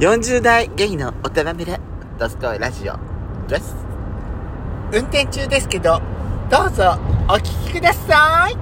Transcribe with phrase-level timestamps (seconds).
[0.00, 1.78] 40代ゲイのお手紙で、
[2.18, 2.94] ドスコイラジオ
[3.46, 3.76] です。
[4.94, 6.00] 運転中ですけど
[6.48, 8.52] どうぞお聞きください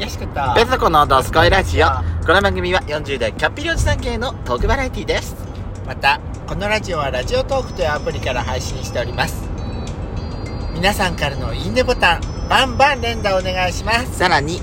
[0.00, 1.86] よしかペソコのドスコイラジオ。
[2.26, 5.36] この番組は40代キャッピリおじさん系のトークバラエティです。
[5.86, 9.49] またこのラジオはラジオトークというアプリから配信しております
[10.80, 14.16] 皆さんからのいいねボタンバンバン連打お願いします。
[14.16, 14.62] さらに、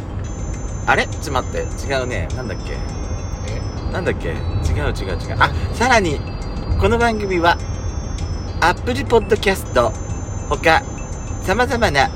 [0.88, 1.06] あれ？
[1.06, 2.28] ちょっと待って、違うね。
[2.36, 2.76] なんだっけ？
[3.94, 4.30] なんだっけ？
[4.30, 5.36] 違う違う違う。
[5.38, 6.20] あ、さらに、
[6.82, 7.60] この番組は、
[8.62, 9.94] アップルポッドキャスト、
[10.50, 10.82] 他、
[11.44, 12.10] 様々な、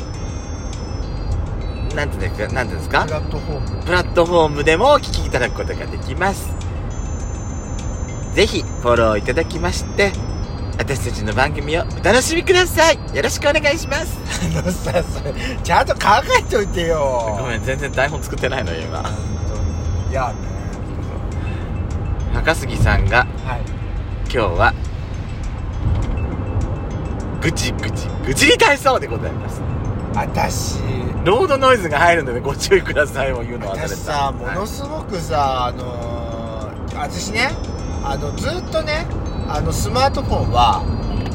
[1.95, 3.05] なんていうんですか、なんていうんですか？
[3.05, 3.83] プラットフォーム。
[3.83, 6.49] プラットフォームでもお聞きいただくことができます。
[8.33, 10.11] ぜひ、フォローいただきまして、
[10.81, 12.95] 私たちの番組をお楽しみください。
[13.15, 14.17] よろしくお願いします。
[14.57, 15.31] あのさそれ
[15.63, 15.99] ちゃんと考
[16.39, 19.03] えておいてよごめん、全然台本作ってないのよ、今。
[20.09, 20.35] いやね
[22.33, 23.61] 中杉さんが、はい
[24.23, 24.73] 今日は、
[27.41, 29.61] ぐちぐち、ぐちり体操でございます。
[30.15, 30.79] 私
[31.23, 33.75] ロードノイズが入るのでご注意くださいを言うのは。
[33.75, 37.51] 私さものすごくさあのー私ね
[38.03, 39.05] あのずっとね
[39.53, 40.81] あのスマートフォンは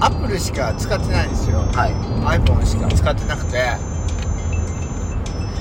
[0.01, 1.59] アップルしか使ってないんですよ。
[1.59, 1.93] はい。
[2.41, 3.77] iPhone しか使ってなくて。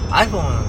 [0.10, 0.64] iPhone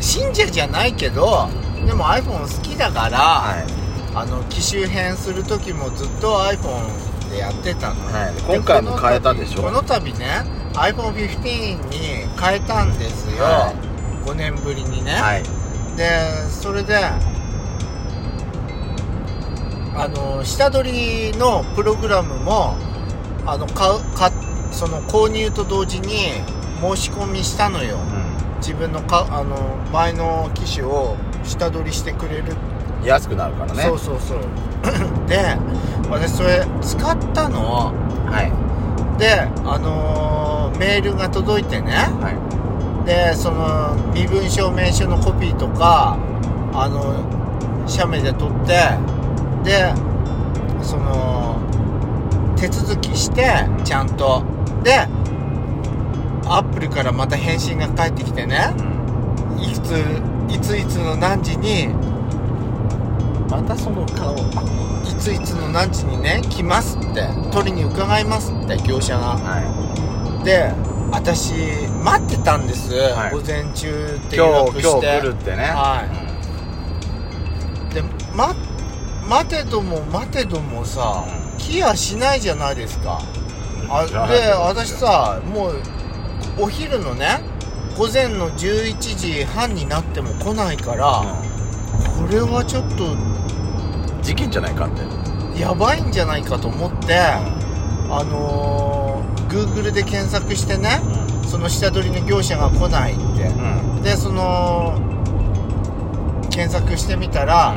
[0.00, 1.48] 信者じゃないけど
[1.84, 3.66] でも iPhone 好きだから、はい。
[4.14, 8.34] あの機種変する時もずっと iPhone でやってたの、はい。
[8.34, 9.62] で今回も変えたでしょ。
[9.62, 11.98] この度ね iPhone15 に
[12.40, 13.74] 変えたんですよ、は
[14.24, 15.42] 5年ぶりにね、はい。
[15.96, 16.94] でそれで
[19.94, 20.90] あの下取
[21.30, 22.76] りのプログラムも
[23.46, 24.30] あの買う買
[24.70, 26.08] その購入と同時に
[26.80, 27.98] 申し込みしたのよ
[28.58, 29.56] 自分のかあの
[29.92, 32.44] 前の機種を下取りしてくれる
[33.02, 33.06] うん。
[33.06, 33.82] 安くなるからね。
[33.82, 34.38] そうそうそう
[35.28, 35.56] で
[36.10, 37.92] 私それ使ったの
[38.26, 38.42] は
[39.16, 39.18] い。
[39.18, 40.50] であのー
[40.80, 42.32] メールが届いてねは
[43.04, 46.16] でその身分証明書のコピーとか
[46.72, 48.96] あの写メで撮って
[49.64, 49.92] で
[50.82, 51.60] その
[52.56, 54.42] 手続きしてちゃんと。
[54.82, 55.06] で
[56.46, 58.74] アップルからまた返信が返ってきてね。
[59.58, 59.70] い。
[59.70, 59.92] いつ
[60.48, 61.88] いついつの何時に
[63.48, 64.34] またその顔。
[64.36, 69.36] いついつの何時にね来ますって取りに伺いますって業者が。
[69.36, 70.72] はで
[71.12, 71.52] 私
[72.04, 73.32] 待ってたんです、はい。
[73.32, 74.38] 午前中ってい。
[74.38, 75.06] 予今日、約して。
[75.06, 75.62] 今日来るってね。
[75.64, 76.04] は
[77.82, 77.94] うん。
[77.94, 78.02] で
[78.34, 78.54] ま
[79.30, 81.24] 待てども待てどもさ
[81.56, 83.20] 来やしないじゃないですか。
[83.88, 85.82] あで私さもう
[86.58, 87.40] お昼のね
[87.96, 91.22] 午前の11時半になっても来ないから、
[92.18, 93.14] これはちょっと
[94.20, 95.60] 事件じゃないかって。
[95.60, 101.00] やばいんじゃないかと思って、あのー、Google で検索してね
[101.46, 103.22] その下取りの業者が来ないって。
[103.22, 103.96] うん。
[103.96, 104.02] うん。
[104.02, 104.98] でその
[106.50, 107.76] 検索してみたら、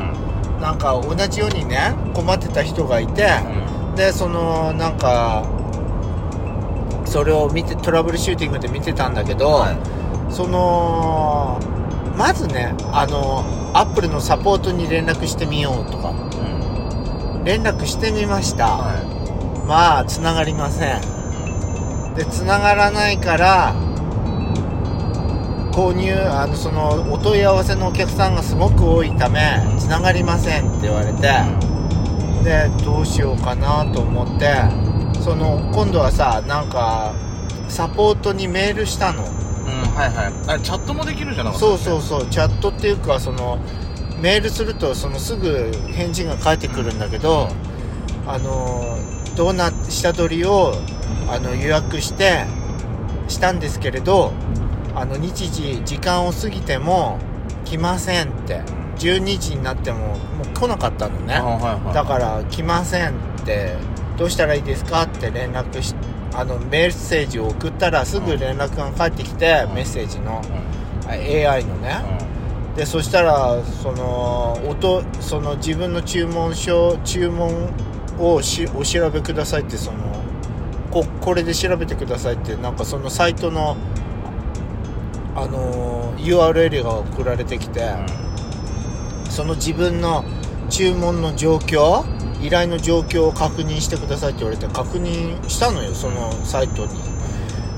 [0.64, 3.28] なんか同じようにね困ってた人がいて、
[3.96, 5.44] でそのなんか
[7.04, 9.76] それを見てトラブルシューティングで見てたんだけど、は
[10.30, 11.60] その
[12.16, 16.12] まずねあのアップルのサポートに連絡してみようとか。
[16.12, 16.14] い。
[17.36, 17.44] うん。
[17.44, 22.14] 連絡してみました、はまあ繋がりません。
[22.14, 23.74] で繋がらないから
[25.74, 31.22] 購入あのそのお問い合わせのお客さんがすごく多いため繋がりませんって言われて
[32.44, 34.54] でどうしようかなと思って
[35.20, 37.12] その今度はさなんか
[37.68, 39.26] サポートにメールしたのい。
[39.26, 39.32] うん、
[39.94, 40.32] はいはい。
[40.46, 43.58] あれ、チャットもできるじゃなかったそうそうそうチャットっていうかその
[44.20, 47.48] メールするとそのすぐ返事が返ってくるんだけど、
[48.26, 48.98] あの
[49.34, 50.74] どうな下取りを
[51.28, 52.44] あの予約して
[53.26, 54.32] したんですけれど
[54.94, 57.18] あの日時時間を過ぎても
[57.64, 58.62] 来ませんって。
[58.98, 60.14] 12時になってもも
[60.44, 61.94] う来なかったのね、あはいはい。
[61.94, 63.12] だから来ませんっ
[63.44, 63.74] て。
[64.16, 65.92] どうしたらいいですかって連絡し
[66.32, 69.74] あのメッセージを送ったらすぐ連絡が返ってきて、うん。
[69.74, 70.40] メッセージの。
[70.44, 71.10] うん。
[71.10, 71.96] あ AI のね、
[72.76, 77.72] でそしたらその音その自分の注文書注文
[78.18, 79.98] をしお調べくださいってその
[80.90, 83.76] ここれで調べてくださいってなんかそのサイトの
[85.36, 87.94] あの URL が送られてきて、
[89.30, 90.24] その自分の
[90.70, 92.04] 注文の状況
[92.44, 97.00] 依頼の状況を確認してくださいって言われて確認したのよそのサイトに。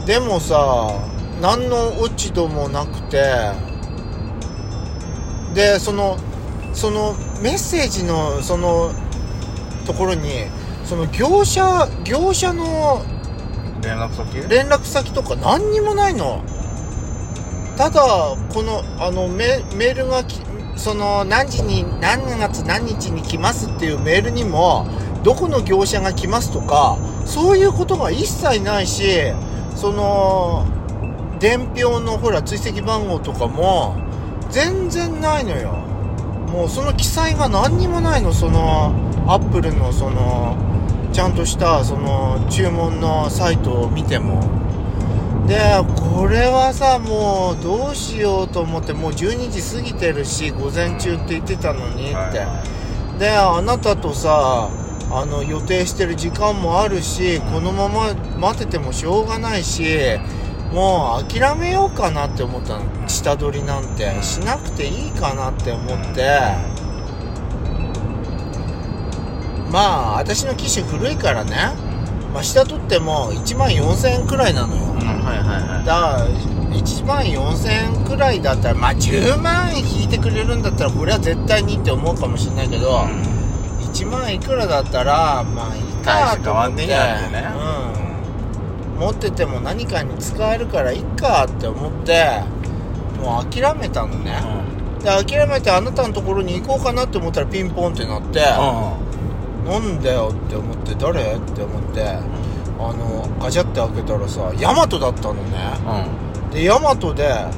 [0.06, 0.88] でもさ
[1.40, 3.22] 何の落ち度もなくて
[5.54, 6.16] でその
[6.72, 8.92] そのメッセージのその
[9.86, 10.46] ところに
[10.84, 13.02] その業者業者の
[13.82, 14.48] 連絡先？
[14.48, 16.42] 連絡先とか何にもないの
[17.76, 18.00] ただ
[18.52, 20.40] このあのメールがき
[20.76, 24.86] その何時に何月何日に来ますっていうメールにも
[25.22, 29.02] どこの業者が来ますとかそういうことが一切ないし
[29.74, 30.66] その
[31.38, 33.96] 伝票のほら追跡番号とかも
[34.50, 35.72] 全然ないのよ。
[36.52, 38.32] もうその記載が何にもないの。
[38.32, 38.94] その
[39.26, 40.56] アップルのその
[41.12, 44.65] ちゃんとしたその注文のサイトを見ても。
[45.46, 45.58] で
[45.96, 52.38] これはさもうどうしようと思ってもう12時過ぎてるし午前中って言ってたのにって、はい。
[52.38, 54.68] はであなたとさ
[55.10, 59.84] あの予定してる時間もあるしこのまま待っててもしょうがないし
[60.72, 63.08] もう諦めようかなって思ったの。
[63.08, 64.20] 下取りなんて。
[64.22, 66.76] しなくていいかなって思って。
[69.70, 71.56] まあ私の機種古いからね、
[72.36, 74.82] まあ、下取っても1万4000円くらいなのよ。
[74.82, 74.98] うん。
[74.98, 75.86] はいはいはい。
[75.86, 76.28] だから
[76.76, 83.06] 1万4000円くらいだったらまあ10万円引いてくれるんだったらこれは絶対にって思うかもしれないけど、
[83.80, 86.94] 1万いくらだったらまあいいかと思ってね。
[88.94, 92.42] うん、持ってても何かに使えるからいいかって思って
[93.18, 94.42] もう諦めたのね、
[95.00, 98.40] で諦めてあなたのところに行こうかなって思ったらピンポンってなって、
[99.66, 101.20] なんだよって思って誰？
[101.22, 102.02] って思って
[102.78, 105.40] あのガチャって開けたらさヤマトだったのね。
[105.84, 106.20] うん。
[106.20, 107.50] うんでヤマトであ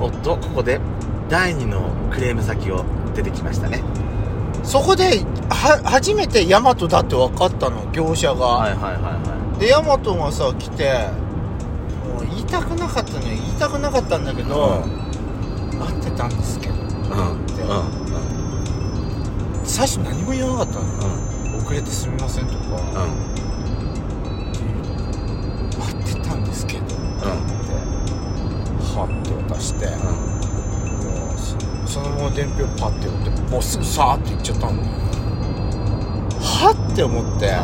[0.00, 0.80] おのっとここで
[1.28, 1.80] 第2の
[2.10, 3.78] クレーム先を出てきましたね。
[3.78, 11.08] ーそこでは初めてヤマトだって分かったの業者が、はいはいはいはでヤマトがさ来て
[12.04, 13.22] もう言いたくなかったのよ。
[13.28, 14.82] 言いたくなかったんだけど、
[15.78, 16.74] 待ってたんですけど。
[16.74, 17.44] いうん。
[17.44, 18.02] ってうん
[19.64, 20.84] 最初何も言わなかったの
[21.54, 21.56] うん。
[21.58, 22.58] 遅れてすみませんとか、
[25.78, 26.94] 待ってたんですけどって
[27.24, 29.92] はって渡して、も
[31.34, 31.56] うそ
[31.86, 34.82] そのまま伝票パッて打ってもうすぐさーって行っちゃったの
[36.40, 37.56] はって思って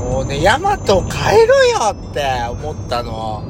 [0.00, 3.42] もうねヤマト帰ろよって思ったの。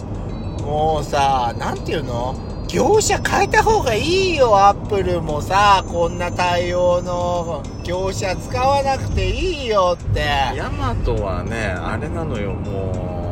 [0.63, 2.35] もうさなんていうの？
[2.75, 7.63] 業者変えた方がいいよアップルもさこんな対応の。
[7.85, 10.21] 業者使わなくていいよって。
[10.57, 13.31] ヤマトはねあれなのよも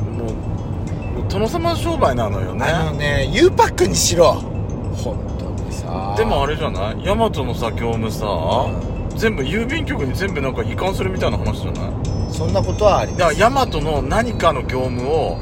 [0.00, 0.10] う。
[0.10, 0.32] もう
[1.20, 2.64] もう殿様商売なのよね。
[2.64, 4.32] あのね U パックにしろ。
[4.32, 6.14] 本当にさ。
[6.16, 7.04] でもあれじゃない？
[7.04, 8.24] ヤマトのさ業務さ、
[9.14, 12.32] 全部郵便局に全部なんか移管するみたいな話じゃない？
[12.32, 15.36] そんなことはありますだからヤマトの何かの業務を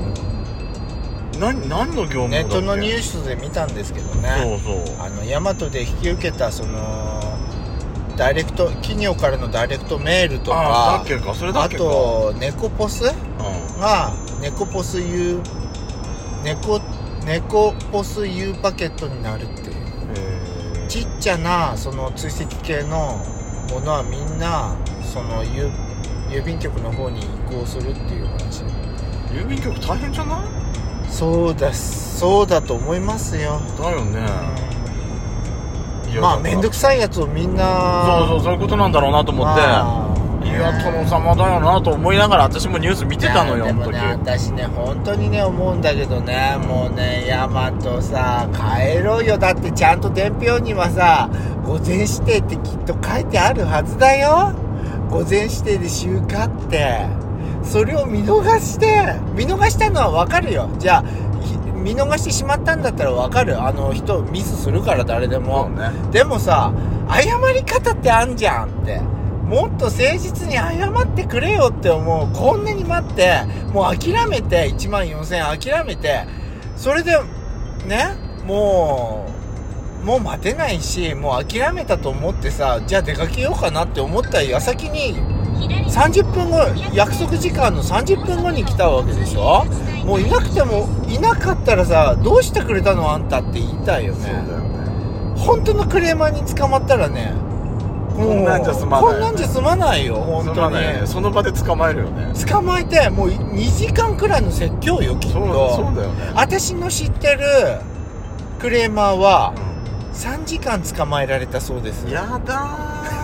[1.41, 5.01] 何何の業務ネットのニュースで見たんですけどそうねそう。
[5.01, 7.21] あのヤマトで引き受けたその
[8.17, 11.35] ダイレクト企業からのダイレクトメールとああだかっけか？
[11.35, 11.83] それだあっけか？
[11.83, 13.05] とネコポス？
[13.05, 15.41] うがネコポス U
[16.45, 16.79] ネコ
[17.25, 19.81] ネコポス U パケットになるっていう。
[20.89, 23.25] ちっちゃなその追跡系の
[23.71, 25.71] ものはみんなその郵
[26.29, 28.65] 郵便局の方に移行するっていう話。
[29.31, 30.60] 郵便局大変じゃない？
[31.11, 34.21] そうですそうだと思いますよ、だよね。
[36.11, 38.05] いやまあ面倒くさいやつをみんな。
[38.07, 40.11] そうそうそういうことなんだろうなと思って、まあ。
[40.43, 44.01] いや殿様だよなと思いながら私もニュース見てたのよでもあの時。
[44.01, 46.57] ね私ね本当にね思うんだけどね。
[46.67, 49.37] もうねヤマトさ帰ろうよ。
[49.39, 51.29] だってちゃんと伝票にはさ
[51.65, 54.53] 午前指定ってきっと書いてあるはずだよ。
[55.11, 57.07] 午前指定で集荷って
[57.63, 60.69] それを見逃して見逃したのはわかるよ。
[60.79, 61.05] じゃあ
[61.43, 63.61] ひ見逃してしまったんだったらわかる。
[63.61, 65.91] あの人ミスするから誰でも、ね。
[66.11, 66.73] でもさ
[67.09, 69.01] 謝り方ってあんじゃんって。
[69.51, 72.33] もっと誠実に謝ってくれよって思う。
[72.33, 73.43] こんなに待って
[73.73, 76.25] もう諦めて1万4000円諦めて
[76.77, 77.19] それで
[77.87, 78.15] ね
[78.47, 79.29] も
[80.03, 85.15] うもう待てないしもう諦めたと思ってさじゃあ出かけようかなって思った矢先に
[85.61, 86.59] 30分後
[86.95, 89.65] 約束時間の30分後に来たわけでしょ？
[90.05, 93.11] もういなくてもいなかったらさどうしてくれたの？
[93.13, 94.25] あんたって言いたいよね。
[94.25, 95.35] そうだよね。
[95.37, 97.35] 本当のクレーマーに捕まったらね。
[98.17, 100.77] こんなんじゃ済まないこんなんじゃ済まないよ本当に。
[100.77, 102.33] ねその場で捕まえるよね。
[102.47, 105.77] 捕まえてもう2時間くらいの説教よきっと。
[105.77, 106.33] そうだよね。
[106.35, 107.41] 私の知ってる
[108.59, 109.55] クレーマーは
[110.13, 112.07] 3時間捕まえられたそうです。
[112.11, 113.20] やだー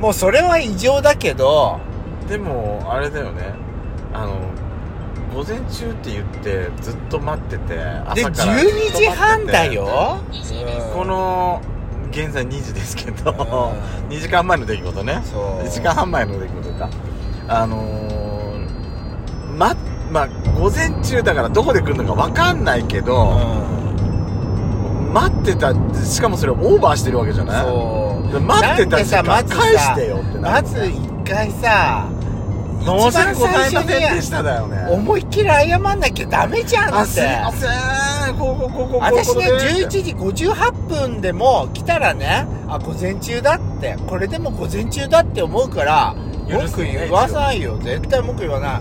[0.00, 1.80] もうそれは異常だけど
[2.28, 3.54] でもあれだよね。
[4.12, 4.34] あの
[5.34, 8.96] 午前中って言ってずっと待っててで朝からずっと待って12て。
[8.96, 10.18] 時半だよ、
[10.94, 11.60] この
[12.10, 13.34] 現在2時ですけど、ん。
[14.08, 15.20] 2時間前の出来事ね。
[15.24, 15.64] そう。
[15.64, 16.90] 1時間半前の出来事か。
[17.48, 19.76] あのー、ま
[20.10, 20.28] まあ
[20.58, 23.38] 午前中だからどこで来るのか分かんないけど、
[25.12, 25.74] 待ってた
[26.04, 27.64] しかもそれオーバーしてるわけじゃない？
[27.64, 28.32] そう。
[28.32, 32.08] で待ってた時間返してよってなまるず一回さ
[32.84, 33.32] ませ
[33.82, 33.86] ん
[34.16, 34.86] でしただよね。
[34.90, 36.96] 思いっきり謝んなきゃダメじゃんって。
[36.98, 38.38] あすいません。
[38.38, 43.96] こうこうこうこう私ねこういう11時58分でも来たらねあ午前中だって。
[44.06, 46.14] これでも午前中だって思うから
[46.48, 47.78] 文句言わないよ。
[47.78, 48.80] 絶対文句言わない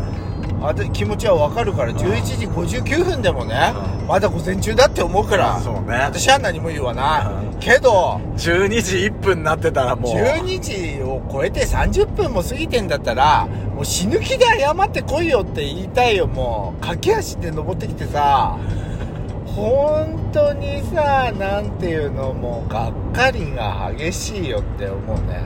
[0.61, 4.07] あで気持ちはわかるから11時59分でもねうん。
[4.07, 5.95] まだ午前中だって思うからそうね。
[5.97, 7.53] 私は何も言わなうん。
[7.53, 13.45] いけど12時1分になってたらもう12時を超えて30分も過ぎてんだったら
[13.75, 16.27] もう死ぬ気で謝ってこいよって言いたいよ。
[16.27, 18.57] もう駆け足で登ってきてさ
[19.45, 25.41] 本当にさなんていうのもうがっかりが激しいよって思うね。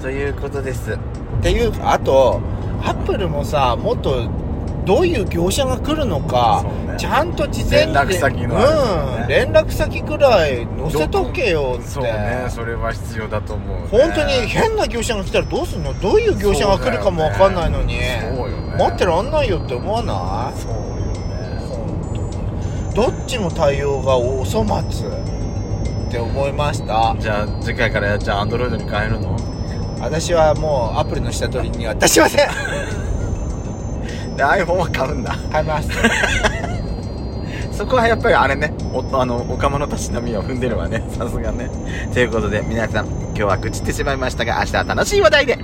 [0.00, 0.92] ということです。
[0.92, 2.40] っていうあと
[2.82, 4.28] アップルもさもっと
[4.84, 6.96] どういう業者が来るのか、ね。
[6.98, 8.64] ちゃんと事前に連絡先のね。
[9.22, 11.88] うん連絡先くらい載せとけよって。
[11.88, 15.92] そうねそれは必要だと思う、ね、本当に変な業者が来たらどうすんの？
[16.00, 17.98] どういう業者が来るかもわかんないのに、
[18.34, 18.76] そうよね。
[18.78, 20.60] 待ってらんないよって思わない？
[20.60, 20.90] そうよね。
[22.96, 25.12] どっちも対応がお粗末っ
[26.10, 27.14] て思いました？
[27.20, 29.36] じゃあ次回からやっちゃんアンドロイドに変えるの？
[30.00, 32.48] 私はもうアプリの下取りには出しません。
[34.36, 35.36] で iPhone は買うんだ。
[35.52, 35.90] 買います。
[37.72, 38.72] そこはやっぱりあれね。
[38.92, 41.02] おあのおかまのたしなみを踏んでるわね。
[41.16, 41.70] さすがね。
[42.12, 45.58] ということで皆さん今日は愚痴ってしまいましたが明日は楽しい話題で